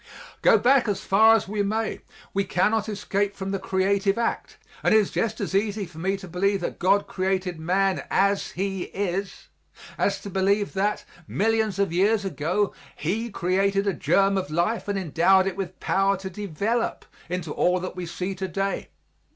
Go 0.41 0.57
back 0.57 0.87
as 0.87 1.01
far 1.01 1.35
as 1.35 1.47
we 1.47 1.61
may, 1.61 2.01
we 2.33 2.43
cannot 2.43 2.89
escape 2.89 3.35
from 3.35 3.51
the 3.51 3.59
creative 3.59 4.17
act, 4.17 4.57
and 4.81 4.95
it 4.95 4.97
is 4.97 5.11
just 5.11 5.39
as 5.39 5.53
easy 5.53 5.85
for 5.85 5.99
me 5.99 6.17
to 6.17 6.27
believe 6.27 6.59
that 6.61 6.79
God 6.79 7.05
created 7.05 7.59
man 7.59 8.03
as 8.09 8.53
he 8.53 8.85
is 8.85 9.49
as 9.99 10.19
to 10.21 10.29
believe 10.31 10.73
that, 10.73 11.05
millions 11.27 11.77
of 11.77 11.93
years 11.93 12.25
ago, 12.25 12.73
He 12.95 13.29
created 13.29 13.85
a 13.85 13.93
germ 13.93 14.39
of 14.39 14.49
life 14.49 14.87
and 14.87 14.97
endowed 14.97 15.45
it 15.45 15.55
with 15.55 15.79
power 15.79 16.17
to 16.17 16.31
develop 16.31 17.05
into 17.29 17.51
all 17.51 17.79
that 17.81 17.95
we 17.95 18.07
see 18.07 18.33
to 18.33 18.47
day. 18.47 18.89